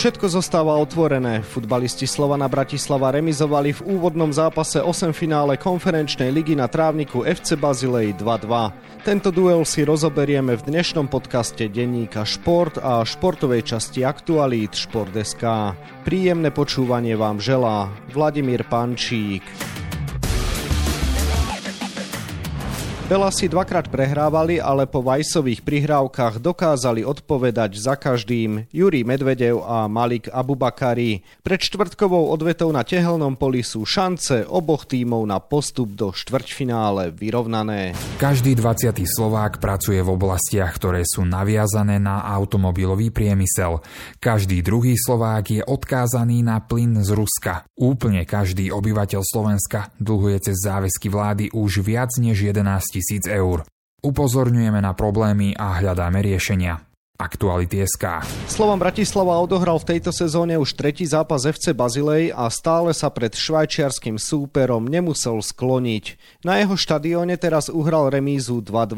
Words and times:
Všetko 0.00 0.32
zostáva 0.32 0.80
otvorené. 0.80 1.44
Futbalisti 1.44 2.08
Slovana 2.08 2.48
Bratislava 2.48 3.12
remizovali 3.12 3.76
v 3.76 4.00
úvodnom 4.00 4.32
zápase 4.32 4.80
8 4.80 5.12
finále 5.12 5.60
konferenčnej 5.60 6.32
ligy 6.32 6.56
na 6.56 6.72
trávniku 6.72 7.28
FC 7.28 7.52
Bazilej 7.52 8.16
2-2. 8.16 9.04
Tento 9.04 9.28
duel 9.28 9.60
si 9.68 9.84
rozoberieme 9.84 10.56
v 10.56 10.72
dnešnom 10.72 11.04
podcaste 11.04 11.68
denníka 11.68 12.24
Šport 12.24 12.80
a 12.80 13.04
športovej 13.04 13.76
časti 13.76 14.00
Aktualít 14.00 14.72
Šport.sk. 14.72 15.76
Príjemné 16.08 16.48
počúvanie 16.48 17.12
vám 17.20 17.36
želá 17.36 17.92
Vladimír 18.08 18.64
Pančík. 18.72 19.44
Si 23.10 23.50
dvakrát 23.50 23.90
prehrávali, 23.90 24.62
ale 24.62 24.86
po 24.86 25.02
Vajsových 25.02 25.66
prihrávkach 25.66 26.38
dokázali 26.38 27.02
odpovedať 27.02 27.74
za 27.74 27.98
každým 27.98 28.70
Juri 28.70 29.02
Medvedev 29.02 29.66
a 29.66 29.90
Malik 29.90 30.30
Abubakari. 30.30 31.26
Pred 31.42 31.58
štvrtkovou 31.58 32.30
odvetou 32.30 32.70
na 32.70 32.86
tehelnom 32.86 33.34
poli 33.34 33.66
sú 33.66 33.82
šance 33.82 34.46
oboch 34.46 34.86
tímov 34.86 35.26
na 35.26 35.42
postup 35.42 35.90
do 35.90 36.14
štvrťfinále 36.14 37.10
vyrovnané. 37.10 37.98
Každý 38.22 38.54
20. 38.54 38.94
Slovák 39.02 39.58
pracuje 39.58 39.98
v 39.98 40.14
oblastiach, 40.14 40.70
ktoré 40.78 41.02
sú 41.02 41.26
naviazané 41.26 41.98
na 41.98 42.22
automobilový 42.22 43.10
priemysel. 43.10 43.82
Každý 44.22 44.62
druhý 44.62 44.94
Slovák 44.94 45.50
je 45.50 45.62
odkázaný 45.66 46.46
na 46.46 46.62
plyn 46.62 47.02
z 47.02 47.10
Ruska. 47.10 47.66
Úplne 47.74 48.22
každý 48.22 48.70
obyvateľ 48.70 49.18
Slovenska 49.26 49.90
dlhuje 49.98 50.46
cez 50.46 50.62
záväzky 50.62 51.10
vlády 51.10 51.50
už 51.50 51.82
viac 51.82 52.14
než 52.22 52.46
11 52.46 52.99
tisíc 53.00 53.24
eur. 53.24 53.64
Upozorňujeme 54.04 54.84
na 54.84 54.92
problémy 54.92 55.56
a 55.56 55.80
hľadáme 55.80 56.20
riešenia. 56.20 56.84
Aktuality 57.20 57.84
SK. 57.84 58.24
Slovan 58.48 58.80
Bratislava 58.80 59.36
odohral 59.44 59.76
v 59.76 59.92
tejto 59.92 60.08
sezóne 60.08 60.56
už 60.56 60.72
tretí 60.72 61.04
zápas 61.04 61.44
FC 61.44 61.76
Bazilej 61.76 62.32
a 62.32 62.48
stále 62.48 62.96
sa 62.96 63.12
pred 63.12 63.36
švajčiarským 63.36 64.16
súperom 64.16 64.88
nemusel 64.88 65.44
skloniť. 65.44 66.16
Na 66.48 66.64
jeho 66.64 66.80
štadióne 66.80 67.36
teraz 67.36 67.68
uhral 67.68 68.08
remízu 68.08 68.64
2-2. 68.64 68.96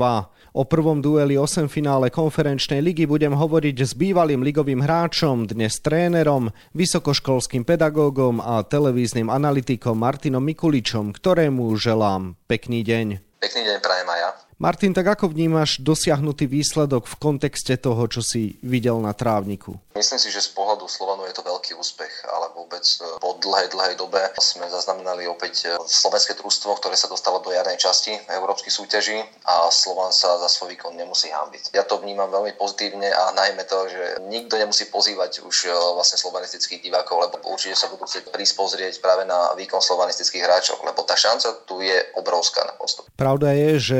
O 0.55 0.62
prvom 0.62 1.03
dueli 1.03 1.34
8 1.34 1.66
finále 1.66 2.14
konferenčnej 2.14 2.78
ligy 2.78 3.11
budem 3.11 3.34
hovoriť 3.34 3.77
s 3.83 3.98
bývalým 3.98 4.47
ligovým 4.47 4.87
hráčom, 4.87 5.50
dnes 5.50 5.83
trénerom, 5.83 6.55
vysokoškolským 6.78 7.66
pedagógom 7.66 8.39
a 8.39 8.62
televíznym 8.62 9.34
analytikom 9.34 9.98
Martinom 9.98 10.47
Mikuličom, 10.47 11.11
ktorému 11.11 11.75
želám 11.75 12.39
pekný 12.47 12.87
deň. 12.87 13.31
Pekný 13.43 13.67
deň 13.67 13.83
prajem 13.83 14.07
aj 14.07 14.21
ja. 14.23 14.31
Martin, 14.63 14.95
tak 14.95 15.19
ako 15.19 15.35
vnímaš 15.35 15.83
dosiahnutý 15.83 16.47
výsledok 16.47 17.11
v 17.11 17.19
kontexte 17.19 17.75
toho, 17.83 18.07
čo 18.07 18.23
si 18.23 18.63
videl 18.63 18.95
na 19.03 19.11
trávniku? 19.11 19.75
Myslím 19.91 20.23
si, 20.23 20.31
že 20.31 20.39
z 20.39 20.55
pohľadu 20.55 20.87
Slovanu 20.87 21.27
je 21.27 21.35
to 21.35 21.43
veľký 21.43 21.75
úspech, 21.75 22.31
ale 22.31 22.55
vôbec 22.55 22.87
e, 22.87 23.19
po 23.19 23.35
dlhej, 23.43 23.75
dlhej 23.75 23.95
dobe 23.99 24.23
sme 24.39 24.71
zaznamenali 24.71 25.27
opäť 25.27 25.67
e, 25.67 25.83
slovenské 25.83 26.39
družstvo, 26.39 26.79
ktoré 26.79 26.95
sa 26.95 27.11
dostalo 27.11 27.43
do 27.43 27.51
jarnej 27.51 27.75
časti 27.75 28.15
európskych 28.31 28.71
súťaží 28.71 29.19
a 29.51 29.67
Slovan 29.75 30.15
sa 30.15 30.39
za 30.39 30.47
svoj 30.47 30.79
výkon 30.79 30.95
nemusí 30.95 31.27
hambiť. 31.29 31.75
Ja 31.75 31.83
to 31.83 31.99
vnímam 31.99 32.31
veľmi 32.31 32.55
pozitívne 32.55 33.11
a 33.11 33.35
najmä 33.35 33.67
to, 33.67 33.91
že 33.91 34.23
nikto 34.31 34.63
nemusí 34.63 34.87
pozývať 34.89 35.43
už 35.43 35.57
e, 35.67 35.75
vlastne 35.75 36.23
slovanistických 36.23 36.87
divákov, 36.87 37.19
lebo 37.19 37.43
určite 37.51 37.75
sa 37.75 37.91
budú 37.91 38.07
chcieť 38.07 38.31
prísť 38.31 38.55
pozrieť 38.55 38.95
práve 39.03 39.27
na 39.27 39.59
výkon 39.59 39.83
slovanistických 39.83 40.47
hráčov, 40.47 40.79
lebo 40.87 41.03
tá 41.03 41.19
šanca 41.19 41.67
tu 41.67 41.83
je 41.83 41.99
obrovská 42.15 42.63
na 42.63 42.79
postup. 42.79 43.11
Pravda 43.19 43.53
je, 43.55 43.71
že 43.77 43.99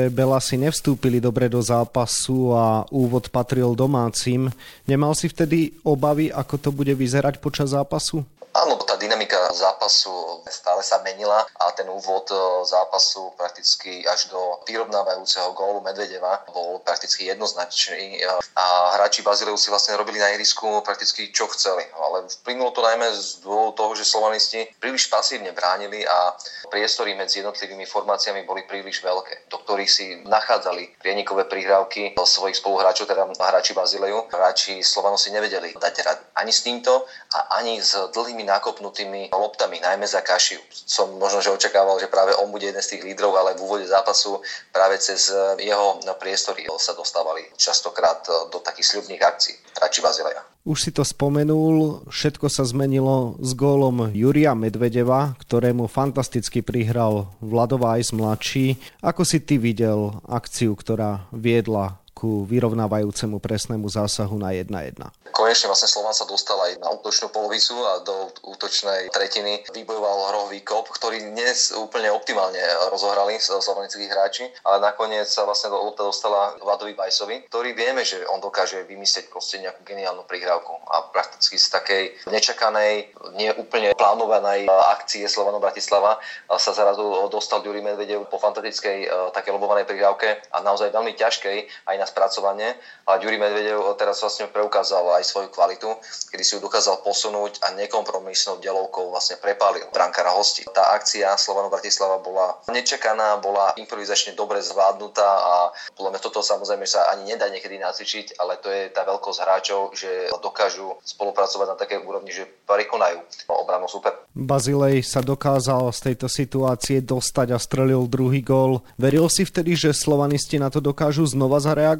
Belasi 0.53 0.69
nevstúpili 0.69 1.17
dobre 1.17 1.49
do 1.49 1.57
zápasu 1.65 2.53
a 2.53 2.85
úvod 2.93 3.25
patril 3.33 3.73
domácim. 3.73 4.53
Nemal 4.85 5.17
si 5.17 5.25
vtedy 5.25 5.73
obavy, 5.81 6.29
ako 6.29 6.55
to 6.61 6.69
bude 6.69 6.93
vyzerať 6.93 7.41
počas 7.41 7.73
zápasu? 7.73 8.21
Áno, 8.53 8.77
dynamika 9.03 9.51
zápasu 9.51 10.43
stále 10.47 10.83
sa 10.83 11.03
menila 11.03 11.43
a 11.59 11.71
ten 11.71 11.89
úvod 11.89 12.29
e, 12.31 12.35
zápasu 12.63 13.33
prakticky 13.35 14.07
až 14.07 14.29
do 14.29 14.39
vyrovnávajúceho 14.63 15.51
gólu 15.51 15.81
Medvedeva 15.81 16.39
bol 16.53 16.79
prakticky 16.85 17.27
jednoznačný 17.27 18.23
e, 18.23 18.27
a 18.53 18.95
hráči 18.95 19.25
Bazileu 19.25 19.57
si 19.57 19.73
vlastne 19.73 19.97
robili 19.97 20.23
na 20.23 20.29
ihrisku 20.31 20.79
prakticky 20.85 21.33
čo 21.33 21.49
chceli. 21.51 21.83
Ale 21.97 22.29
vplynulo 22.45 22.71
to 22.71 22.85
najmä 22.85 23.11
z 23.17 23.43
dôvodu 23.43 23.75
toho, 23.81 23.91
že 23.97 24.05
slovanisti 24.07 24.59
príliš 24.79 25.09
pasívne 25.09 25.51
bránili 25.51 26.05
a 26.05 26.37
priestory 26.69 27.17
medzi 27.17 27.43
jednotlivými 27.43 27.83
formáciami 27.83 28.47
boli 28.47 28.63
príliš 28.63 29.01
veľké, 29.01 29.49
do 29.49 29.57
ktorých 29.59 29.91
si 29.91 30.05
nachádzali 30.23 31.01
prienikové 31.01 31.49
prihrávky 31.49 32.15
svojich 32.23 32.61
spoluhráčov, 32.61 33.09
teda 33.09 33.27
hráči 33.35 33.75
Bazileu. 33.75 34.29
Hráči 34.31 34.79
Slovanu 34.79 35.19
si 35.19 35.33
nevedeli 35.33 35.75
dať 35.75 35.95
rad 36.05 36.19
ani 36.39 36.55
s 36.55 36.63
týmto 36.63 37.03
a 37.35 37.59
ani 37.59 37.81
s 37.81 37.97
dlhými 38.13 38.43
tými 38.43 38.51
nakopnutými 38.93 39.33
loptami, 39.33 39.81
najmä 39.81 40.05
za 40.05 40.21
Kašiu. 40.21 40.61
Som 40.69 41.17
možno, 41.17 41.41
že 41.41 41.49
očakával, 41.49 41.97
že 41.97 42.07
práve 42.07 42.37
on 42.37 42.53
bude 42.53 42.69
jeden 42.69 42.81
z 42.81 42.95
tých 42.95 43.03
lídrov, 43.03 43.33
ale 43.33 43.57
v 43.57 43.65
úvode 43.65 43.89
zápasu 43.89 44.37
práve 44.69 45.01
cez 45.01 45.33
eh, 45.33 45.65
jeho 45.65 45.97
priestory 46.21 46.69
sa 46.77 46.93
dostávali 46.93 47.41
častokrát 47.57 48.21
eh, 48.29 48.53
do 48.53 48.61
takých 48.61 48.93
sľubných 48.93 49.21
akcií 49.25 49.55
Trači 49.73 50.05
Bazileja. 50.05 50.45
Už 50.63 50.79
si 50.79 50.91
to 50.95 51.03
spomenul, 51.03 52.07
všetko 52.07 52.47
sa 52.47 52.63
zmenilo 52.63 53.35
s 53.41 53.51
gólom 53.51 54.15
Juria 54.15 54.55
Medvedeva, 54.55 55.35
ktorému 55.41 55.91
fantasticky 55.91 56.63
prihral 56.63 57.35
Vladovajs 57.43 58.15
mladší. 58.15 58.79
Ako 59.03 59.27
si 59.27 59.43
ty 59.43 59.59
videl 59.59 60.23
akciu, 60.23 60.71
ktorá 60.79 61.27
viedla 61.35 62.02
ku 62.15 62.47
vyrovnávajúcemu 62.47 63.41
presnému 63.41 63.89
zásahu 63.89 64.37
na 64.39 64.55
1-1. 64.55 64.95
Konečne 65.33 65.65
vlastne 65.65 65.89
Slovan 65.89 66.13
sa 66.13 66.29
dostal 66.29 66.55
aj 66.61 66.77
na 66.77 66.93
útočnú 66.93 67.33
polovicu 67.33 67.73
a 67.73 68.05
do 68.05 68.29
útočnej 68.45 69.09
tretiny 69.09 69.65
vybojoval 69.73 70.29
hrohový 70.29 70.61
kop, 70.61 70.85
ktorý 70.93 71.33
dnes 71.33 71.73
úplne 71.73 72.13
optimálne 72.13 72.61
rozohrali 72.93 73.41
slovanickí 73.41 74.05
hráči, 74.05 74.45
ale 74.61 74.77
nakoniec 74.77 75.25
sa 75.25 75.41
vlastne 75.43 75.73
do 75.73 75.81
lopta 75.81 76.05
dostala 76.05 76.53
Vladovi 76.61 76.93
Bajsovi, 76.93 77.49
ktorý 77.49 77.73
vieme, 77.73 78.05
že 78.05 78.21
on 78.29 78.37
dokáže 78.37 78.85
vymyslieť 78.85 79.33
proste 79.33 79.57
nejakú 79.57 79.81
geniálnu 79.81 80.21
prihrávku 80.29 80.85
a 80.85 81.09
prakticky 81.09 81.57
z 81.57 81.67
takej 81.73 82.03
nečakanej, 82.29 83.09
nie 83.33 83.49
úplne 83.57 83.97
plánovanej 83.97 84.69
akcie 84.69 85.25
Slovano 85.25 85.57
Bratislava 85.57 86.21
sa 86.45 86.71
zrazu 86.77 87.01
dostal 87.33 87.65
Juri 87.65 87.81
Medvedev 87.81 88.29
po 88.29 88.37
fantastickej 88.37 88.97
e, 89.03 89.07
také 89.33 89.49
lobovanej 89.49 89.89
prihrávke 89.89 90.45
a 90.53 90.61
naozaj 90.61 90.93
veľmi 90.93 91.17
ťažkej 91.17 91.89
aj 91.89 91.95
na 91.97 92.02
spracovanie. 92.05 92.75
A 93.07 93.19
Juri 93.19 93.35
Medvedev 93.35 93.83
teraz 93.99 94.23
vlastne 94.23 94.47
preukázal 94.47 95.19
aj 95.19 95.27
svoju 95.27 95.49
kvalitu, 95.51 95.91
kedy 96.31 96.43
si 96.43 96.55
ju 96.55 96.63
dokázal 96.63 97.03
posunúť 97.03 97.59
a 97.63 97.75
nekompromisnou 97.75 98.63
delovkou 98.63 99.11
vlastne 99.11 99.35
prepálil 99.39 99.83
brankára 99.91 100.31
hosti. 100.31 100.63
Tá 100.71 100.95
akcia 100.95 101.35
Slovano 101.35 101.67
Bratislava 101.67 102.23
bola 102.23 102.59
nečakaná, 102.71 103.39
bola 103.43 103.75
improvizačne 103.75 104.33
dobre 104.33 104.63
zvládnutá 104.63 105.27
a 105.27 105.53
podľa 105.95 106.09
mňa 106.15 106.21
toto 106.23 106.39
samozrejme 106.39 106.87
sa 106.87 107.11
ani 107.11 107.35
nedá 107.35 107.47
niekedy 107.47 107.79
nacvičiť, 107.79 108.39
ale 108.39 108.59
to 108.59 108.71
je 108.71 108.91
tá 108.91 109.03
veľkosť 109.03 109.39
hráčov, 109.43 109.95
že 109.95 110.31
dokážu 110.43 110.99
spolupracovať 111.03 111.67
na 111.71 111.77
takej 111.79 112.03
úrovni, 112.03 112.35
že 112.35 112.43
prekonajú 112.67 113.19
obranu 113.47 113.87
super. 113.87 114.11
Bazilej 114.33 115.05
sa 115.05 115.21
dokázal 115.23 115.93
z 115.95 115.99
tejto 116.11 116.27
situácie 116.27 116.99
dostať 116.99 117.55
a 117.55 117.59
strelil 117.61 118.09
druhý 118.09 118.41
gól. 118.41 118.81
Veril 118.97 119.29
si 119.29 119.45
vtedy, 119.45 119.77
že 119.77 119.95
slovanisti 119.95 120.57
na 120.57 120.73
to 120.73 120.81
dokážu 120.81 121.23
znova 121.29 121.61
zareagovať? 121.61 121.92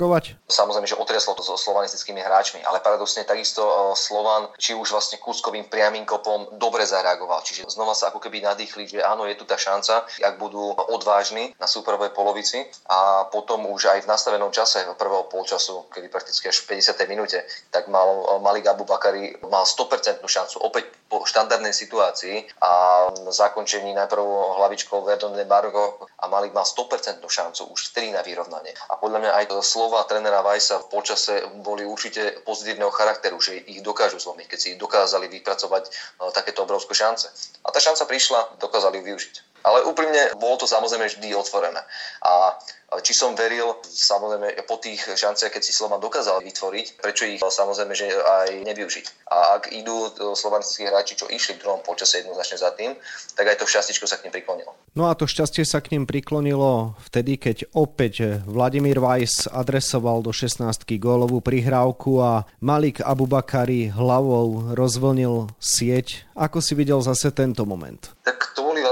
Samozrejme, 0.50 0.88
že 0.90 1.00
otriaslo 1.00 1.38
to 1.38 1.44
so 1.46 1.60
slovanistickými 1.60 2.22
hráčmi, 2.22 2.66
ale 2.66 2.84
paradoxne 2.84 3.28
takisto 3.28 3.62
e, 3.62 3.74
Slovan, 3.94 4.50
či 4.58 4.74
už 4.74 4.94
vlastne 4.94 5.22
kúskovým 5.22 5.70
priamým 5.70 6.08
kopom, 6.08 6.58
dobre 6.58 6.84
zareagoval. 6.88 7.46
Čiže 7.46 7.70
znova 7.70 7.94
sa 7.94 8.10
ako 8.10 8.20
keby 8.22 8.44
nadýchli, 8.44 8.90
že 8.90 9.00
áno, 9.06 9.26
je 9.30 9.38
tu 9.38 9.46
tá 9.46 9.58
šanca, 9.58 10.06
ak 10.06 10.36
budú 10.38 10.74
odvážni 10.90 11.54
na 11.58 11.68
superovej 11.70 12.14
polovici 12.14 12.66
a 12.90 13.30
potom 13.30 13.70
už 13.70 13.94
aj 13.94 14.00
v 14.06 14.10
nastavenom 14.10 14.50
čase 14.54 14.86
prvého 14.98 15.28
polčasu, 15.28 15.90
kedy 15.92 16.08
prakticky 16.10 16.50
až 16.50 16.64
v 16.64 16.78
50. 16.80 17.12
minúte, 17.12 17.44
tak 17.74 17.90
mal 17.90 18.40
Malik 18.40 18.70
Abu 18.70 18.86
Bakari 18.88 19.36
mal 19.48 19.66
100% 19.66 20.24
šancu 20.24 20.58
opäť 20.64 20.90
po 21.14 21.30
štandardnej 21.30 21.76
situácii 21.76 22.58
a 22.66 23.06
zakončení 23.30 23.94
najprv 23.94 24.26
hlavičkou 24.58 25.06
Verdon 25.06 25.38
Bargo 25.46 26.10
a 26.18 26.26
Malik 26.26 26.58
mal 26.58 26.66
100% 26.66 27.22
šancu 27.22 27.70
už 27.70 27.94
4 27.94 28.18
na 28.18 28.22
vyrovnanie. 28.26 28.74
A 28.90 28.98
podľa 28.98 29.20
mňa 29.22 29.32
aj 29.38 29.46
slova 29.84 30.08
trénera 30.08 30.40
Vajsa 30.40 30.80
v 30.80 30.96
počase 30.96 31.44
boli 31.60 31.84
určite 31.84 32.40
pozitívneho 32.48 32.88
charakteru, 32.88 33.36
že 33.44 33.68
ich 33.68 33.84
dokážu 33.84 34.16
zlomiť, 34.16 34.48
keď 34.48 34.60
si 34.64 34.80
dokázali 34.80 35.28
vypracovať 35.28 35.84
e, 35.84 35.92
takéto 36.32 36.64
obrovské 36.64 36.96
šance. 36.96 37.28
A 37.68 37.68
tá 37.68 37.84
šanca 37.84 38.08
prišla, 38.08 38.64
dokázali 38.64 39.04
ju 39.04 39.12
využiť. 39.12 39.53
Ale 39.64 39.88
úprimne 39.88 40.36
bolo 40.36 40.60
to 40.60 40.68
samozrejme 40.68 41.08
vždy 41.08 41.32
otvorené. 41.36 41.80
A 42.24 42.60
či 43.02 43.18
som 43.18 43.34
veril, 43.34 43.74
samozrejme, 43.82 44.54
po 44.70 44.78
tých 44.78 45.02
šanciach, 45.02 45.50
keď 45.50 45.64
si 45.66 45.74
Slovan 45.74 45.98
dokázal 45.98 46.46
vytvoriť, 46.46 47.02
prečo 47.02 47.26
ich 47.26 47.42
samozrejme, 47.42 47.90
že 47.98 48.06
aj 48.14 48.70
nevyužiť. 48.70 49.06
A 49.34 49.58
ak 49.58 49.74
idú 49.74 50.14
slovanskí 50.38 50.86
hráči, 50.86 51.18
čo 51.18 51.26
išli 51.26 51.58
v 51.58 51.66
druhom 51.66 51.82
počase 51.82 52.22
jednoznačne 52.22 52.58
za 52.62 52.70
tým, 52.78 52.94
tak 53.34 53.50
aj 53.50 53.58
to 53.58 53.66
šťastičko 53.66 54.06
sa 54.06 54.22
k 54.22 54.30
nim 54.30 54.34
priklonilo. 54.38 54.78
No 54.94 55.10
a 55.10 55.18
to 55.18 55.26
šťastie 55.26 55.66
sa 55.66 55.82
k 55.82 55.98
ním 55.98 56.06
priklonilo 56.06 56.94
vtedy, 57.10 57.42
keď 57.42 57.66
opäť 57.74 58.46
Vladimír 58.46 59.02
Weiss 59.02 59.50
adresoval 59.50 60.22
do 60.22 60.30
16 60.30 60.62
gólovú 61.02 61.42
prihrávku 61.42 62.22
a 62.22 62.46
Malik 62.62 63.02
Abubakari 63.02 63.90
hlavou 63.90 64.70
rozvlnil 64.78 65.50
sieť. 65.58 66.30
Ako 66.38 66.62
si 66.62 66.78
videl 66.78 67.02
zase 67.02 67.34
tento 67.34 67.66
moment? 67.66 68.14
Tak 68.22 68.43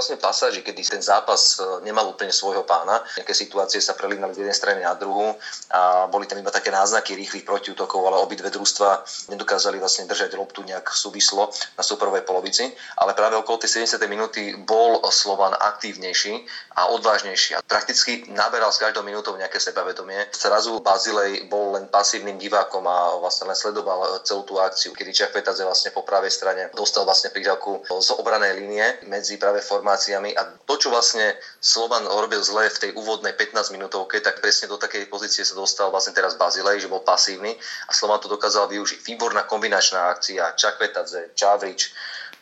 vlastne 0.02 0.18
pasáži, 0.18 0.66
kedy 0.66 0.82
ten 0.98 1.04
zápas 1.06 1.62
e, 1.62 1.86
nemal 1.86 2.10
úplne 2.10 2.34
svojho 2.34 2.66
pána. 2.66 3.06
Nejaké 3.22 3.38
situácie 3.38 3.78
sa 3.78 3.94
prelínali 3.94 4.34
z 4.34 4.42
jednej 4.42 4.58
strany 4.58 4.82
na 4.82 4.98
druhú 4.98 5.38
a 5.70 6.10
boli 6.10 6.26
tam 6.26 6.42
iba 6.42 6.50
také 6.50 6.74
náznaky 6.74 7.14
rýchlych 7.14 7.46
protiútokov, 7.46 8.02
ale 8.02 8.18
obidve 8.18 8.50
družstva 8.50 9.06
nedokázali 9.30 9.78
vlastne 9.78 10.10
držať 10.10 10.34
loptu 10.34 10.66
nejak 10.66 10.90
súvislo 10.90 11.54
na 11.78 11.86
superovej 11.86 12.26
polovici. 12.26 12.66
Ale 12.98 13.14
práve 13.14 13.38
okolo 13.38 13.62
tej 13.62 13.86
70. 13.86 14.02
minúty 14.10 14.58
bol 14.58 14.98
Slovan 15.14 15.54
aktívnejší 15.54 16.50
a 16.82 16.90
odvážnejší. 16.98 17.62
A 17.62 17.62
prakticky 17.62 18.26
naberal 18.34 18.74
s 18.74 18.82
každou 18.82 19.06
minútou 19.06 19.38
nejaké 19.38 19.62
sebavedomie. 19.62 20.18
Zrazu 20.34 20.82
Bazilej 20.82 21.46
bol 21.46 21.78
len 21.78 21.86
pasívnym 21.94 22.42
divákom 22.42 22.82
a 22.90 23.22
vlastne 23.22 23.54
len 23.54 23.58
sledoval 23.60 24.18
celú 24.26 24.50
tú 24.50 24.58
akciu, 24.58 24.98
kedy 24.98 25.14
Čakvetadze 25.14 25.62
vlastne 25.62 25.94
po 25.94 26.02
pravej 26.02 26.34
strane 26.34 26.74
dostal 26.74 27.06
vlastne 27.06 27.30
príďavku 27.30 27.86
z 27.86 28.10
obranej 28.18 28.58
línie 28.58 28.86
medzi 29.06 29.38
práve 29.38 29.60
formáciami 29.92 30.32
a 30.40 30.48
to, 30.64 30.80
čo 30.80 30.88
vlastne 30.88 31.36
Slovan 31.60 32.08
robil 32.08 32.40
zle 32.40 32.72
v 32.72 32.80
tej 32.80 32.92
úvodnej 32.96 33.36
15 33.36 33.76
minútovke, 33.76 34.24
tak 34.24 34.40
presne 34.40 34.72
do 34.72 34.80
takej 34.80 35.12
pozície 35.12 35.44
sa 35.44 35.52
dostal 35.52 35.92
vlastne 35.92 36.16
teraz 36.16 36.40
Bazilej, 36.40 36.80
že 36.80 36.88
bol 36.88 37.04
pasívny 37.04 37.60
a 37.60 37.92
Slovan 37.92 38.24
to 38.24 38.32
dokázal 38.32 38.72
využiť. 38.72 39.04
Výborná 39.04 39.44
kombinačná 39.44 40.16
akcia, 40.16 40.56
Čakvetadze, 40.56 41.36
Čavrič, 41.36 41.92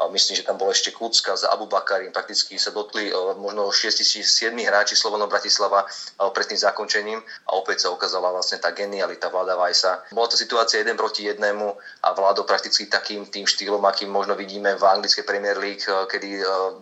Myslím, 0.07 0.39
že 0.39 0.47
tam 0.47 0.55
bol 0.55 0.71
ešte 0.71 0.95
Kucka 0.95 1.35
z 1.35 1.43
Abu 1.51 1.67
Bakarim. 1.67 2.15
Prakticky 2.15 2.55
sa 2.55 2.71
dotli 2.71 3.11
e, 3.11 3.13
možno 3.35 3.67
6 3.67 3.99
či 3.99 4.23
7 4.23 4.55
hráči 4.55 4.95
Slovenov 4.95 5.27
Bratislava 5.27 5.83
e, 5.83 5.87
pred 6.31 6.47
tým 6.47 6.55
zakončením 6.55 7.19
a 7.19 7.59
opäť 7.59 7.83
sa 7.83 7.91
ukázala 7.91 8.31
vlastne 8.31 8.63
tá 8.63 8.71
genialita 8.71 9.27
Vlada 9.27 9.59
Vajsa. 9.59 10.15
Bola 10.15 10.31
to 10.31 10.39
situácia 10.39 10.79
jeden 10.79 10.95
proti 10.95 11.27
jednému 11.27 11.75
a 12.07 12.15
Vlado 12.15 12.47
prakticky 12.47 12.87
takým 12.87 13.27
tým 13.27 13.43
štýlom, 13.43 13.83
akým 13.83 14.07
možno 14.07 14.39
vidíme 14.39 14.71
v 14.79 14.83
anglickej 14.87 15.27
Premier 15.27 15.59
League, 15.59 15.83
e, 15.83 15.91
kedy 16.07 16.29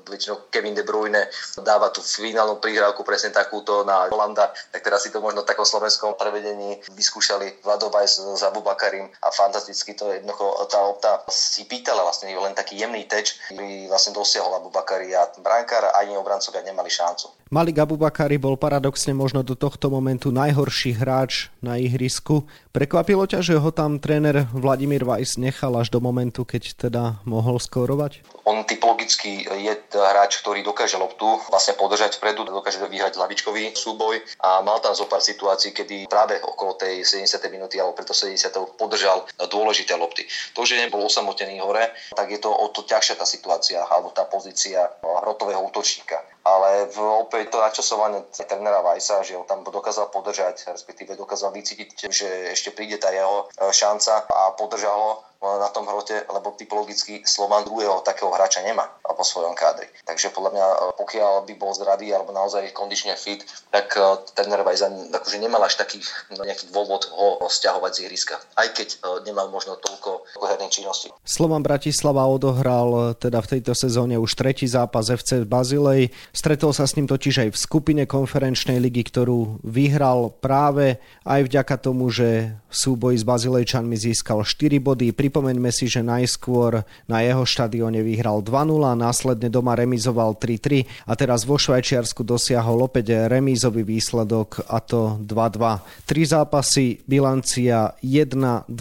väčšinou 0.05 0.53
Kevin 0.53 0.77
De 0.77 0.85
Bruyne 0.85 1.25
dáva 1.65 1.89
tú 1.89 2.05
finálnu 2.05 2.61
prihrávku 2.61 3.01
presne 3.01 3.33
takúto 3.33 3.81
na 3.81 4.13
Holanda, 4.13 4.53
tak 4.69 4.85
teraz 4.85 5.01
si 5.01 5.09
to 5.09 5.25
možno 5.25 5.41
v 5.41 5.49
takom 5.49 5.65
slovenskom 5.65 6.13
prevedení 6.21 6.85
vyskúšali 6.93 7.65
Vlado 7.65 7.89
Vajs 7.89 8.37
s 8.37 8.45
Abu 8.45 8.61
Bakarim 8.61 9.09
a 9.25 9.33
fantasticky 9.33 9.97
to 9.97 10.13
jednoducho 10.13 10.69
tá 10.69 10.85
opta 10.85 11.25
si 11.33 11.65
pýtala 11.65 12.05
vlastne 12.05 12.29
len 12.29 12.53
taký 12.53 12.77
jemný 12.77 13.06
teč, 13.07 13.39
ktorý 13.49 13.87
vlastne 13.87 14.13
dosiahol 14.13 14.59
Abu 14.59 14.69
Bakari 14.69 15.15
a 15.15 15.27
brankár 15.39 15.95
ani 15.95 16.13
obrancovia 16.13 16.61
nemali 16.61 16.91
šancu. 16.91 17.47
Malik 17.47 17.79
Abubakari 17.79 18.35
bol 18.35 18.59
paradoxne 18.59 19.15
možno 19.15 19.39
do 19.39 19.55
tohto 19.55 19.87
momentu 19.87 20.35
najhorší 20.35 20.99
hráč 20.99 21.47
na 21.63 21.79
ihrisku. 21.79 22.43
Prekvapilo 22.75 23.23
ťa, 23.23 23.39
že 23.39 23.55
ho 23.55 23.71
tam 23.71 24.03
tréner 24.03 24.51
Vladimír 24.51 25.07
Weiss 25.07 25.39
nechal 25.39 25.71
až 25.79 25.87
do 25.87 26.03
momentu, 26.03 26.43
keď 26.43 26.75
teda 26.75 27.23
mohol 27.23 27.55
skórovať? 27.63 28.27
On 28.43 28.59
typologicky 28.67 29.47
je 29.47 29.73
hráč, 29.95 30.43
ktorý 30.43 30.59
dokáže 30.59 30.99
loptu 30.99 31.39
vlastne 31.47 31.79
podržať 31.79 32.19
vpredu, 32.19 32.43
dokáže 32.43 32.83
vyhrať 32.83 33.15
hlavičkový 33.15 33.75
súboj 33.79 34.19
a 34.43 34.59
mal 34.59 34.83
tam 34.83 34.91
zo 34.91 35.07
pár 35.07 35.23
situácií, 35.23 35.71
kedy 35.71 36.11
práve 36.11 36.35
okolo 36.43 36.75
tej 36.75 37.03
70. 37.07 37.39
minúty 37.47 37.79
alebo 37.79 37.95
preto 37.95 38.11
70. 38.11 38.75
podržal 38.75 39.23
dôležité 39.47 39.95
lopty. 39.95 40.27
To, 40.51 40.67
že 40.67 40.79
nebol 40.79 41.03
osamotený 41.07 41.63
hore, 41.63 41.95
tak 42.11 42.27
je 42.27 42.39
to 42.43 42.51
o 42.51 42.67
to 42.75 42.83
ťažšia 42.97 43.15
tá 43.21 43.25
situácia 43.29 43.79
alebo 43.85 44.09
tá 44.09 44.25
pozícia 44.25 44.89
hrotového 45.05 45.61
útočníka 45.69 46.17
ale 46.47 46.87
v 46.87 46.97
opäť 47.27 47.51
to 47.51 47.59
načasovanie 47.59 48.23
trénera 48.31 48.79
Vajsa, 48.79 49.27
že 49.27 49.35
ho 49.35 49.43
tam 49.43 49.67
dokázal 49.67 50.07
podržať, 50.07 50.71
respektíve 50.71 51.19
dokázal 51.19 51.51
vycítiť, 51.51 52.07
že 52.07 52.55
ešte 52.55 52.71
príde 52.71 52.95
tá 52.95 53.11
jeho 53.11 53.51
e, 53.51 53.67
šanca 53.75 54.23
a 54.31 54.55
podržal 54.55 54.95
ho 54.95 55.11
na 55.41 55.69
tom 55.69 55.85
hrote, 55.85 56.25
lebo 56.33 56.57
typologicky 56.57 57.21
Slovan 57.21 57.61
druhého 57.61 58.01
takého 58.01 58.33
hráča 58.33 58.65
nemá 58.65 58.89
po 59.17 59.25
svojom 59.25 59.57
kádri. 59.57 59.89
Takže 60.05 60.29
podľa 60.29 60.51
mňa, 60.53 60.67
e, 60.69 60.77
pokiaľ 61.01 61.33
by 61.49 61.53
bol 61.57 61.73
zdravý 61.73 62.13
alebo 62.13 62.29
naozaj 62.29 62.69
kondične 62.73 63.17
fit, 63.17 63.41
tak 63.73 63.93
e, 63.97 64.01
ten 64.37 64.45
Vajza 64.49 64.89
akože 65.13 65.37
nemal 65.41 65.61
až 65.65 65.81
taký 65.81 66.01
no, 66.37 66.45
nejaký 66.45 66.69
dôvod 66.69 67.09
ho 67.13 67.49
stiahovať 67.49 67.91
z 67.93 67.99
ihriska. 68.05 68.37
Aj 68.57 68.69
keď 68.69 68.87
e, 68.93 68.97
nemal 69.25 69.49
možno 69.49 69.77
toľko 69.81 70.25
herných 70.37 70.73
činností. 70.73 71.09
Slovan 71.25 71.65
Bratislava 71.65 72.29
odohral 72.29 73.17
teda 73.17 73.41
v 73.41 73.57
tejto 73.57 73.73
sezóne 73.73 74.21
už 74.21 74.37
tretí 74.37 74.69
zápas 74.69 75.09
FC 75.09 75.45
Bazilej. 75.49 76.13
Stretol 76.37 76.69
sa 76.69 76.85
s 76.85 76.93
ním 76.93 77.09
totiž 77.09 77.49
aj 77.49 77.49
v 77.49 77.57
skupine 77.57 78.03
konferenčnej 78.05 78.77
ligy, 78.77 79.09
ktorú 79.09 79.65
vyhral 79.65 80.29
práve 80.37 81.01
aj 81.25 81.49
vďaka 81.49 81.75
tomu, 81.81 82.13
že 82.13 82.53
v 82.69 82.75
súboji 82.77 83.17
s 83.17 83.25
Bazilejčanmi 83.25 83.97
získal 83.97 84.45
4 84.45 84.77
body. 84.77 85.17
Pri 85.17 85.27
Pripomeňme 85.27 85.73
si, 85.75 85.91
že 85.91 86.01
najskôr 86.01 86.87
na 87.05 87.19
jeho 87.19 87.43
štadióne 87.43 87.99
vyhral 87.99 88.39
2-0, 88.41 88.95
následne 88.95 89.51
doma 89.51 89.75
remizoval 89.75 90.39
3-3 90.39 90.87
a 91.03 91.13
teraz 91.19 91.43
vo 91.43 91.59
Švajčiarsku 91.59 92.23
dosiahol 92.23 92.87
opäť 92.87 93.27
remízový 93.27 93.83
výsledok 93.83 94.65
a 94.71 94.79
to 94.79 95.19
2-2. 95.25 96.07
Tri 96.07 96.23
zápasy, 96.23 97.03
bilancia 97.03 97.97
1-2-0. 97.99 98.71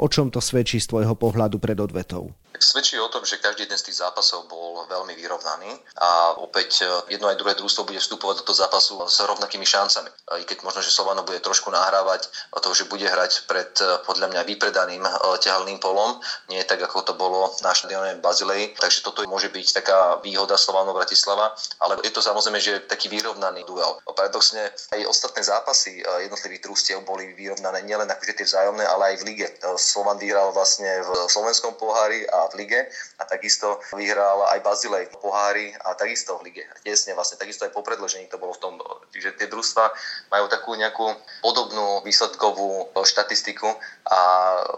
O 0.00 0.06
čom 0.08 0.32
to 0.32 0.40
svedčí 0.40 0.80
z 0.80 0.88
tvojho 0.88 1.12
pohľadu 1.12 1.60
pred 1.60 1.76
odvetou? 1.76 2.32
Svedčí 2.60 3.00
o 3.00 3.08
tom, 3.08 3.24
že 3.24 3.40
každý 3.40 3.64
jeden 3.64 3.80
z 3.80 3.88
tých 3.88 4.04
zápasov 4.04 4.44
bol 4.46 4.84
veľmi 4.86 5.16
vyrovnaný 5.16 5.72
a 5.96 6.36
opäť 6.38 6.84
e, 6.84 7.16
jedno 7.16 7.32
aj 7.32 7.40
druhé 7.40 7.56
družstvo 7.56 7.88
bude 7.88 7.98
vstupovať 7.98 8.44
do 8.44 8.46
toho 8.52 8.60
zápasu 8.60 9.00
s 9.08 9.18
rovnakými 9.24 9.64
šancami. 9.64 10.12
I 10.38 10.44
keď 10.44 10.62
možno, 10.62 10.84
že 10.84 10.92
Slovano 10.92 11.24
bude 11.24 11.40
trošku 11.40 11.72
nahrávať 11.72 12.28
to, 12.60 12.70
že 12.76 12.86
bude 12.86 13.08
hrať 13.08 13.48
pred 13.48 13.72
e, 13.80 14.04
podľa 14.04 14.28
mňa 14.28 14.42
vypredaným 14.44 15.02
e, 15.02 15.10
ťahalným 15.40 15.80
polom, 15.80 16.20
nie 16.52 16.60
tak 16.68 16.84
ako 16.84 17.02
to 17.02 17.12
bolo 17.16 17.48
na 17.64 17.72
štadióne 17.72 18.20
Bazilei, 18.20 18.76
takže 18.76 19.00
toto 19.00 19.24
môže 19.24 19.48
byť 19.48 19.66
taká 19.80 20.20
výhoda 20.20 20.60
Slovano 20.60 20.92
Bratislava, 20.92 21.56
ale 21.80 21.96
je 22.04 22.12
to 22.12 22.20
samozrejme, 22.20 22.60
že 22.60 22.84
taký 22.84 23.08
vyrovnaný 23.08 23.64
duel. 23.64 23.96
Paradoxne 24.12 24.68
aj 24.92 25.08
ostatné 25.08 25.40
zápasy 25.40 26.04
jednotlivých 26.04 26.68
družstiev 26.68 27.00
boli 27.08 27.32
vyrovnané 27.32 27.80
nielen 27.88 28.10
akože 28.12 28.36
tie 28.36 28.46
vzájomné, 28.46 28.84
ale 28.84 29.14
aj 29.14 29.24
v 29.24 29.26
lige. 29.32 29.48
Slovan 29.80 30.20
vyhral 30.20 30.52
vlastne 30.52 31.00
v 31.00 31.10
slovenskom 31.32 31.80
pohári 31.80 32.28
a 32.28 32.49
v 32.52 32.66
lige 32.66 32.80
a 33.18 33.22
takisto 33.24 33.80
vyhral 33.96 34.46
aj 34.50 34.60
Bazilej 34.60 35.08
v 35.10 35.16
pohári 35.22 35.66
a 35.86 35.94
takisto 35.94 36.36
v 36.38 36.50
lige. 36.50 36.64
Tesne 36.82 37.14
vlastne, 37.14 37.40
takisto 37.40 37.64
aj 37.64 37.72
po 37.72 37.82
predložení 37.86 38.26
to 38.28 38.38
bolo 38.38 38.52
v 38.54 38.62
tom. 38.62 38.74
Čiže 39.14 39.38
tie 39.38 39.46
družstva 39.48 39.84
majú 40.30 40.46
takú 40.50 40.74
nejakú 40.74 41.06
podobnú 41.40 42.02
výsledkovú 42.06 42.92
štatistiku 42.94 43.66
a 44.10 44.20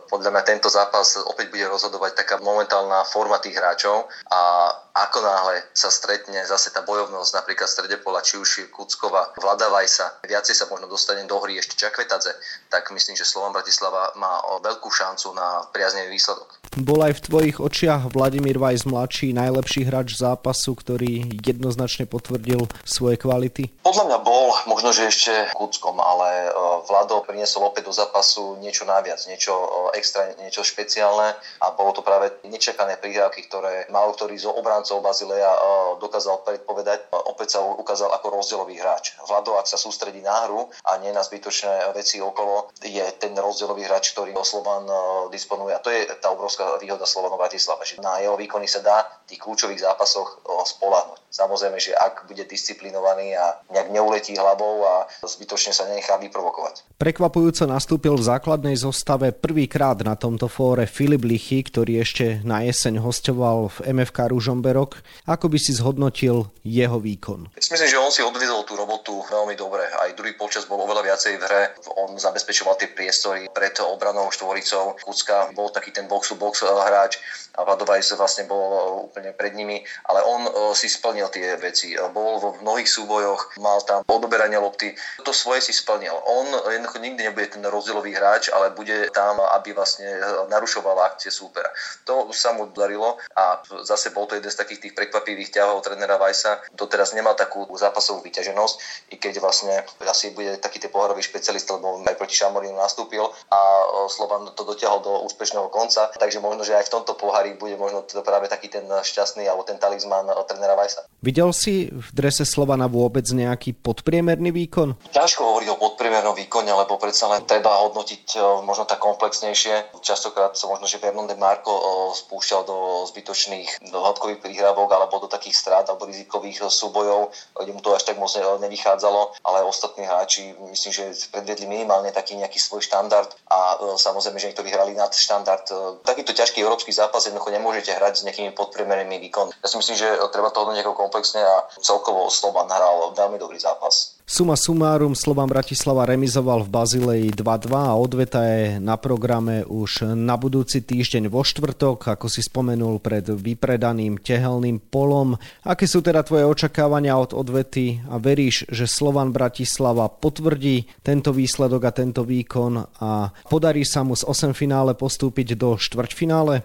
podľa 0.09 0.31
mňa 0.33 0.43
tento 0.45 0.69
zápas 0.69 1.19
opäť 1.25 1.49
bude 1.51 1.67
rozhodovať 1.69 2.17
taká 2.17 2.37
momentálna 2.41 3.05
forma 3.09 3.41
tých 3.41 3.57
hráčov 3.57 4.09
a 4.29 4.71
ako 4.93 5.25
náhle 5.25 5.65
sa 5.73 5.89
stretne 5.89 6.45
zase 6.45 6.69
tá 6.69 6.85
bojovnosť 6.85 7.33
napríklad 7.33 7.65
v 7.65 7.77
strede 7.81 7.97
pola, 8.05 8.21
či 8.21 8.37
už 8.37 8.49
je 8.61 8.67
Kuckova, 8.69 9.33
Vlada 9.41 9.73
Vajsa, 9.73 10.21
viacej 10.29 10.53
sa 10.53 10.69
možno 10.69 10.85
dostane 10.85 11.25
do 11.25 11.41
hry 11.41 11.57
ešte 11.57 11.81
Čakvetadze, 11.81 12.37
tak 12.69 12.93
myslím, 12.93 13.17
že 13.17 13.25
Slovan 13.25 13.57
Bratislava 13.57 14.13
má 14.21 14.45
veľkú 14.61 14.93
šancu 14.93 15.33
na 15.33 15.65
priaznevý 15.73 16.13
výsledok. 16.13 16.62
Bol 16.73 17.05
aj 17.05 17.21
v 17.21 17.25
tvojich 17.29 17.57
očiach 17.61 18.17
Vladimír 18.17 18.57
Vajs 18.57 18.89
mladší 18.89 19.37
najlepší 19.37 19.85
hráč 19.85 20.17
zápasu, 20.17 20.73
ktorý 20.73 21.29
jednoznačne 21.45 22.09
potvrdil 22.09 22.65
svoje 22.89 23.21
kvality? 23.21 23.85
Podľa 23.85 24.09
mňa 24.09 24.19
bol, 24.25 24.57
možno, 24.65 24.89
že 24.97 25.13
ešte 25.13 25.53
Kuckom, 25.53 26.01
ale 26.01 26.49
e, 26.49 26.51
Vlado 26.89 27.21
priniesol 27.29 27.69
opäť 27.69 27.93
do 27.93 27.93
zápasu 27.93 28.57
niečo 28.65 28.89
naviac, 28.89 29.21
niečo 29.29 29.53
e, 29.53 30.01
extra, 30.01 30.33
niečo 30.41 30.65
špeciálne 30.65 31.37
a 31.61 31.67
bolo 31.77 31.93
to 31.93 32.01
práve 32.01 32.41
nečakané 32.49 32.97
prihrávky, 32.97 33.45
ktoré 33.53 33.85
málo 33.93 34.17
ktorý 34.17 34.33
zo 34.41 34.57
obrancov 34.57 35.05
Bazileja 35.05 35.53
e, 35.53 35.61
dokázal 36.01 36.41
predpovedať. 36.41 37.13
Opäť 37.13 37.61
sa 37.61 37.69
ukázal 37.69 38.17
ako 38.17 38.33
rozdielový 38.33 38.81
hráč. 38.81 39.13
Vlado, 39.29 39.61
ak 39.61 39.69
sa 39.69 39.77
sústredí 39.77 40.25
na 40.25 40.49
hru 40.49 40.73
a 40.89 40.97
nie 41.05 41.13
na 41.13 41.21
zbytočné 41.21 41.93
veci 41.93 42.17
okolo, 42.17 42.73
je 42.81 43.05
ten 43.21 43.37
rozdielový 43.37 43.85
hráč, 43.85 44.17
ktorý 44.17 44.33
Slovan 44.41 44.89
disponuje. 45.29 45.77
A 45.77 45.85
to 45.85 45.93
je 45.93 46.09
tá 46.19 46.33
obrovská 46.33 46.62
výhoda 46.81 47.07
Slovanu 47.07 47.37
Bratislava, 47.39 47.87
že 47.87 48.01
na 48.01 48.19
jeho 48.21 48.37
výkony 48.39 48.67
sa 48.67 48.81
dá 48.81 49.07
v 49.27 49.35
tých 49.35 49.41
kľúčových 49.43 49.83
zápasoch 49.83 50.43
spolahnuť. 50.47 51.19
Samozrejme, 51.33 51.81
že 51.81 51.97
ak 51.97 52.29
bude 52.29 52.45
disciplinovaný 52.45 53.33
a 53.35 53.57
nejak 53.73 53.89
neuletí 53.89 54.37
hlavou 54.37 54.85
a 54.85 54.95
zbytočne 55.25 55.73
sa 55.73 55.89
nenechá 55.89 56.21
vyprovokovať. 56.21 57.01
Prekvapujúco 57.01 57.65
nastúpil 57.65 58.15
v 58.21 58.27
základnej 58.29 58.77
zostave 58.77 59.33
prvýkrát 59.33 59.97
na 60.05 60.13
tomto 60.13 60.47
fóre 60.47 60.85
Filip 60.85 61.25
Lichy, 61.25 61.65
ktorý 61.65 62.05
ešte 62.05 62.45
na 62.45 62.61
jeseň 62.63 63.01
hostoval 63.01 63.73
v 63.81 63.97
MFK 63.97 64.29
Ružomberok 64.29 65.01
ako 65.25 65.49
by 65.49 65.59
si 65.59 65.73
zhodnotil 65.73 66.51
jeho 66.67 66.99
výkon? 66.99 67.49
Myslím, 67.57 67.89
že 67.89 67.99
on 67.99 68.13
si 68.13 68.21
odviedol 68.21 68.67
tú 68.67 68.77
robotu 68.77 69.23
veľmi 69.27 69.55
dobre. 69.57 69.87
Aj 69.89 70.11
druhý 70.13 70.35
počas 70.35 70.67
bol 70.67 70.83
oveľa 70.83 71.07
viacej 71.09 71.33
v 71.39 71.43
hre. 71.47 71.63
On 71.97 72.13
zabezpečoval 72.15 72.77
tie 72.77 72.91
priestory 72.91 73.49
pred 73.51 73.75
obranou 73.81 74.29
štvoricou. 74.29 74.99
Kucka 75.01 75.55
bol 75.57 75.71
taký 75.73 75.95
ten 75.95 76.11
box-to-box 76.53 76.85
hráč 76.85 77.13
a 77.53 77.69
Vadovajs 77.69 78.17
vlastne 78.17 78.49
bol 78.49 79.05
úplne 79.13 79.37
pred 79.37 79.53
nimi, 79.53 79.85
ale 80.09 80.25
on 80.25 80.49
si 80.73 80.89
splnil 80.89 81.29
tie 81.29 81.61
veci. 81.61 81.93
Bol 82.13 82.41
vo 82.41 82.57
mnohých 82.65 82.89
súbojoch, 82.89 83.61
mal 83.61 83.81
tam 83.85 84.01
odoberanie 84.09 84.57
lopty. 84.57 84.97
To 85.25 85.37
svoje 85.37 85.61
si 85.61 85.73
splnil. 85.77 86.17
On 86.17 86.49
jednoducho 86.73 86.99
nikdy 87.05 87.29
nebude 87.29 87.53
ten 87.53 87.61
rozdielový 87.65 88.17
hráč, 88.17 88.49
ale 88.49 88.73
bude 88.73 89.13
tam, 89.13 89.37
aby 89.61 89.77
vlastne 89.77 90.09
narušoval 90.49 90.97
akcie 91.13 91.29
súpera. 91.29 91.69
To 92.09 92.33
sa 92.33 92.57
mu 92.57 92.73
darilo 92.73 93.21
a 93.37 93.61
zase 93.85 94.17
bol 94.17 94.25
to 94.25 94.41
jeden 94.41 94.49
z 94.49 94.57
takých 94.57 94.89
tých 94.89 94.97
prekvapivých 94.97 95.53
ťahov 95.53 95.85
trénera 95.85 96.17
Vajsa. 96.17 96.73
Doteraz 96.73 97.13
nemal 97.13 97.37
takú 97.37 97.69
zápasovú 97.77 98.25
vyťaženosť, 98.25 98.75
i 99.13 99.21
keď 99.21 99.45
vlastne 99.45 99.85
asi 100.09 100.33
bude 100.33 100.57
taký 100.57 100.81
ten 100.81 100.89
pohárový 100.89 101.21
špecialista, 101.21 101.77
lebo 101.77 102.01
aj 102.01 102.17
proti 102.17 102.33
Šamorinu 102.33 102.81
nastúpil 102.81 103.29
a 103.53 103.61
Slovan 104.09 104.49
to 104.57 104.65
dotiahol 104.65 105.05
do 105.05 105.13
úspešného 105.29 105.69
konca, 105.69 106.09
takže 106.17 106.41
možno, 106.43 106.67
že 106.67 106.75
aj 106.75 106.91
v 106.91 106.95
tomto 106.99 107.15
pohári 107.15 107.55
bude 107.55 107.79
možno 107.79 108.03
to 108.03 108.21
práve 108.27 108.51
taký 108.51 108.67
ten 108.67 108.83
šťastný 108.85 109.47
alebo 109.47 109.63
ten 109.63 109.79
talizman 109.79 110.27
trénera 110.51 110.75
Vajsa. 110.75 111.07
Videl 111.23 111.55
si 111.55 111.87
v 111.87 112.09
drese 112.11 112.43
Slovana 112.43 112.91
vôbec 112.91 113.23
nejaký 113.23 113.79
podpriemerný 113.79 114.51
výkon? 114.51 114.99
Ťažko 115.15 115.39
hovoriť 115.39 115.69
o 115.71 115.79
podpriemernom 115.79 116.35
výkone, 116.35 116.75
lebo 116.75 116.99
predsa 116.99 117.31
len 117.31 117.47
treba 117.47 117.79
hodnotiť 117.87 118.35
e, 118.35 118.39
možno 118.67 118.91
tak 118.91 118.99
komplexnejšie. 118.99 120.03
Častokrát 120.03 120.59
sa 120.59 120.67
možno, 120.67 120.91
že 120.91 120.99
Vernon 120.99 121.31
de 121.31 121.39
Marco 121.39 121.71
e, 121.71 121.83
spúšťal 122.19 122.67
do 122.67 123.07
zbytočných 123.07 123.95
do 123.95 124.03
hĺbkových 124.03 124.43
príhrávok 124.43 124.91
alebo 124.91 125.23
do 125.23 125.31
takých 125.31 125.55
strát 125.55 125.87
alebo 125.87 126.11
rizikových 126.11 126.67
súbojov, 126.67 127.31
kde 127.55 127.71
mu 127.71 127.79
to 127.79 127.95
až 127.95 128.03
tak 128.03 128.19
moc 128.19 128.35
nevychádzalo, 128.35 129.47
ale 129.47 129.63
ostatní 129.63 130.03
hráči 130.03 130.59
myslím, 130.75 130.91
že 130.91 131.05
predvedli 131.31 131.71
minimálne 131.71 132.11
taký 132.11 132.35
nejaký 132.35 132.59
svoj 132.59 132.83
štandard 132.83 133.31
a 133.47 133.79
e, 133.79 133.95
samozrejme, 133.95 134.43
že 134.43 134.51
niektorí 134.51 134.75
hrali 134.75 134.99
nad 134.99 135.15
štandard. 135.15 135.65
Takýto 136.03 136.32
ťažký 136.33 136.61
európsky 136.65 136.93
zápas 136.93 137.25
jednoducho 137.25 137.53
nemôžete 137.53 137.93
hrať 137.93 138.23
s 138.23 138.25
nejakými 138.27 138.53
podpriemernými 138.57 139.21
výkonmi. 139.29 139.53
Ja 139.61 139.69
si 139.69 139.77
myslím, 139.79 139.97
že 139.97 140.09
treba 140.33 140.53
to 140.53 140.65
hodnotiť 140.65 140.85
komplexne 140.93 141.41
a 141.41 141.69
celkovo 141.81 142.29
Slovan 142.33 142.69
hral 142.69 143.13
veľmi 143.17 143.37
dobrý 143.37 143.61
zápas. 143.61 144.22
Suma 144.23 144.55
sumárum 144.55 145.19
Slovan 145.19 145.51
Bratislava 145.51 146.07
remizoval 146.07 146.63
v 146.63 146.71
Bazileji 146.71 147.29
2-2 147.35 147.75
a 147.75 147.99
odveta 147.99 148.47
je 148.47 148.79
na 148.79 148.95
programe 148.95 149.67
už 149.67 150.15
na 150.15 150.39
budúci 150.39 150.79
týždeň 150.79 151.27
vo 151.27 151.43
štvrtok, 151.43 152.15
ako 152.15 152.31
si 152.31 152.39
spomenul 152.39 153.03
pred 153.03 153.27
vypredaným 153.27 154.23
tehelným 154.23 154.79
polom. 154.79 155.35
Aké 155.67 155.91
sú 155.91 156.07
teda 156.07 156.23
tvoje 156.23 156.47
očakávania 156.47 157.19
od 157.19 157.35
odvety 157.35 157.99
a 158.07 158.23
veríš, 158.23 158.63
že 158.71 158.87
Slovan 158.87 159.35
Bratislava 159.35 160.07
potvrdí 160.07 160.87
tento 161.03 161.35
výsledok 161.35 161.83
a 161.83 161.91
tento 161.91 162.23
výkon 162.23 163.03
a 163.03 163.35
podarí 163.51 163.83
sa 163.83 164.07
mu 164.07 164.15
z 164.15 164.23
8 164.23 164.55
finále 164.55 164.95
postúpiť 164.95 165.59
do 165.59 165.75
štvrťfinále? 165.75 166.63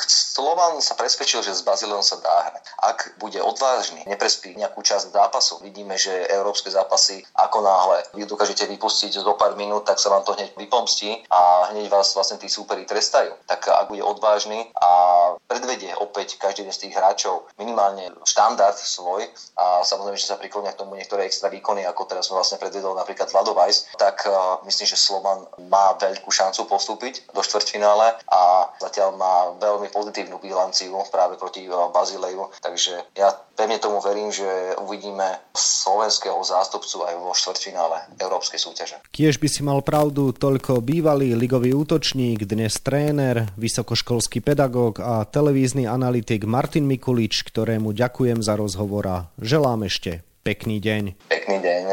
Tak 0.00 0.08
Slovan 0.08 0.80
sa 0.80 0.96
presvedčil, 0.96 1.44
že 1.44 1.52
s 1.52 1.60
Bazileom 1.60 2.00
sa 2.00 2.16
dá 2.24 2.32
hrať. 2.48 2.64
Ak 2.80 3.20
bude 3.20 3.36
odvážny, 3.36 4.00
neprespí 4.08 4.56
nejakú 4.56 4.80
časť 4.80 5.12
zápasu, 5.12 5.60
vidíme, 5.60 5.92
že 6.00 6.24
európske 6.32 6.72
zápasy 6.72 7.20
ako 7.36 7.60
náhle 7.60 8.08
vy 8.16 8.24
dokážete 8.24 8.64
vypustiť 8.64 9.20
zo 9.20 9.36
pár 9.36 9.60
minút, 9.60 9.84
tak 9.84 10.00
sa 10.00 10.08
vám 10.08 10.24
to 10.24 10.32
hneď 10.32 10.56
vypomstí 10.56 11.20
a 11.28 11.68
hneď 11.76 11.92
vás 11.92 12.16
vlastne 12.16 12.40
tí 12.40 12.48
súperi 12.48 12.88
trestajú. 12.88 13.36
Tak 13.44 13.68
ak 13.68 13.92
bude 13.92 14.00
odvážny 14.00 14.72
a 14.80 14.90
predvedie 15.50 15.90
opäť 15.98 16.38
každý 16.38 16.62
z 16.70 16.86
tých 16.86 16.94
hráčov 16.94 17.50
minimálne 17.58 18.14
štandard 18.22 18.78
svoj 18.78 19.26
a 19.58 19.82
samozrejme, 19.82 20.14
že 20.14 20.30
sa 20.30 20.38
priklonia 20.38 20.70
k 20.70 20.86
tomu 20.86 20.94
niektoré 20.94 21.26
extra 21.26 21.50
výkony, 21.50 21.82
ako 21.82 22.06
teraz 22.06 22.30
vlastne 22.30 22.62
predvedol 22.62 22.94
napríklad 22.94 23.26
Vladovajs, 23.34 23.98
tak 23.98 24.22
uh, 24.30 24.62
myslím, 24.62 24.86
že 24.86 24.94
Slovan 24.94 25.50
má 25.66 25.98
veľkú 25.98 26.30
šancu 26.30 26.70
postúpiť 26.70 27.34
do 27.34 27.42
štvrťfinále 27.42 28.22
a 28.30 28.40
zatiaľ 28.78 29.18
má 29.18 29.34
veľmi 29.58 29.90
pozitívnu 29.90 30.38
bilanciu 30.38 30.94
práve 31.10 31.34
proti 31.34 31.66
eh, 31.66 31.72
Bazileju. 31.72 32.54
Takže 32.62 33.16
ja 33.18 33.34
pevne 33.58 33.80
tomu 33.80 33.98
verím, 33.98 34.30
že 34.30 34.46
uvidíme 34.80 35.40
slovenského 35.56 36.38
zástupcu 36.44 37.04
aj 37.04 37.14
vo 37.18 37.32
štvrťfinále 37.34 38.16
európskej 38.20 38.60
súťaže. 38.60 38.96
Kiež 39.10 39.40
by 39.40 39.48
si 39.50 39.60
mal 39.64 39.80
pravdu 39.82 40.32
toľko 40.32 40.80
bývalý 40.84 41.34
ligový 41.34 41.74
útočník, 41.74 42.46
dnes 42.46 42.78
tréner, 42.80 43.50
vysokoškolský 43.56 44.40
pedagóg 44.44 45.00
a 45.00 45.24
televízny 45.40 45.88
analytik 45.88 46.44
Martin 46.44 46.84
Mikulič, 46.84 47.48
ktorému 47.48 47.96
ďakujem 47.96 48.44
za 48.44 48.60
rozhovor 48.60 49.04
a 49.08 49.18
želám 49.40 49.88
ešte 49.88 50.20
Pekný 50.44 50.84
deň. 50.84 51.16
Pekný 51.32 51.56
deň. 51.64 51.84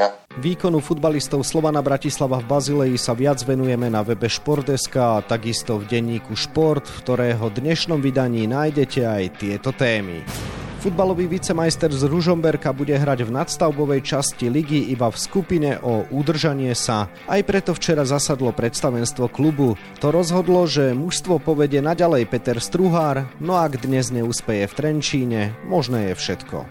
Výkonu 0.43 0.83
futbalistov 0.83 1.47
Slovana 1.47 1.79
Bratislava 1.79 2.43
v 2.43 2.47
Bazileji 2.47 2.99
sa 2.99 3.15
viac 3.15 3.39
venujeme 3.47 3.87
na 3.87 4.03
webe 4.03 4.27
Športeska 4.27 5.19
a 5.19 5.23
takisto 5.23 5.79
v 5.79 5.87
denníku 5.87 6.35
Šport, 6.35 6.83
v 6.91 6.97
ktorého 7.07 7.47
dnešnom 7.47 8.03
vydaní 8.03 8.51
nájdete 8.51 9.07
aj 9.07 9.23
tieto 9.39 9.71
témy. 9.71 10.46
Futbalový 10.77 11.25
vicemajster 11.25 11.89
z 11.89 12.05
Ružomberka 12.05 12.69
bude 12.69 12.93
hrať 12.93 13.25
v 13.25 13.33
nadstavbovej 13.33 14.05
časti 14.05 14.45
ligy 14.45 14.93
iba 14.93 15.09
v 15.09 15.17
skupine 15.17 15.81
o 15.81 16.05
udržanie 16.13 16.77
sa. 16.77 17.09
Aj 17.25 17.41
preto 17.41 17.73
včera 17.73 18.05
zasadlo 18.05 18.53
predstavenstvo 18.53 19.25
klubu. 19.33 19.73
To 20.05 20.13
rozhodlo, 20.13 20.69
že 20.69 20.93
mužstvo 20.93 21.41
povedie 21.41 21.81
naďalej 21.81 22.29
Peter 22.29 22.61
Struhár, 22.61 23.25
no 23.41 23.57
ak 23.57 23.81
dnes 23.81 24.13
neúspeje 24.13 24.69
v 24.69 24.73
Trenčíne, 24.77 25.41
možné 25.65 26.13
je 26.13 26.21
všetko. 26.21 26.69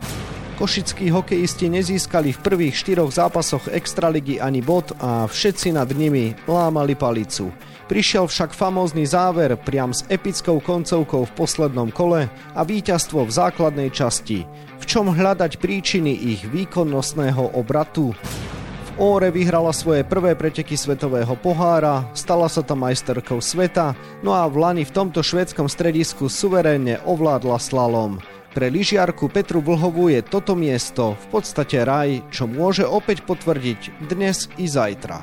Košickí 0.56 1.12
hokejisti 1.12 1.68
nezískali 1.68 2.32
v 2.32 2.40
prvých 2.40 2.78
štyroch 2.78 3.12
zápasoch 3.12 3.68
Extraligy 3.68 4.40
ani 4.40 4.64
bod 4.64 4.96
a 5.02 5.28
všetci 5.28 5.74
nad 5.74 5.90
nimi 5.92 6.32
lámali 6.48 6.96
palicu. 6.96 7.52
Prišiel 7.86 8.26
však 8.26 8.50
famózny 8.50 9.06
záver 9.06 9.54
priam 9.62 9.94
s 9.94 10.02
epickou 10.10 10.58
koncovkou 10.58 11.22
v 11.22 11.34
poslednom 11.38 11.94
kole 11.94 12.26
a 12.50 12.60
víťazstvo 12.66 13.22
v 13.22 13.30
základnej 13.30 13.94
časti. 13.94 14.42
V 14.82 14.84
čom 14.90 15.14
hľadať 15.14 15.62
príčiny 15.62 16.10
ich 16.10 16.42
výkonnostného 16.50 17.54
obratu? 17.54 18.10
V 18.10 18.90
Óre 18.98 19.30
vyhrala 19.30 19.70
svoje 19.70 20.02
prvé 20.02 20.34
preteky 20.34 20.74
svetového 20.74 21.38
pohára, 21.38 22.10
stala 22.10 22.50
sa 22.50 22.66
tam 22.66 22.82
majsterkou 22.82 23.38
sveta, 23.38 23.94
no 24.18 24.34
a 24.34 24.50
v 24.50 24.66
Lani 24.66 24.82
v 24.82 24.90
tomto 24.90 25.22
švedskom 25.22 25.70
stredisku 25.70 26.26
suverénne 26.26 26.98
ovládla 27.06 27.62
slalom. 27.62 28.18
Pre 28.50 28.66
lyžiarku 28.66 29.30
Petru 29.30 29.62
Vlhovú 29.62 30.10
je 30.10 30.26
toto 30.26 30.58
miesto 30.58 31.14
v 31.28 31.38
podstate 31.38 31.86
raj, 31.86 32.18
čo 32.34 32.50
môže 32.50 32.82
opäť 32.82 33.22
potvrdiť 33.22 34.10
dnes 34.10 34.50
i 34.58 34.66
zajtra. 34.66 35.22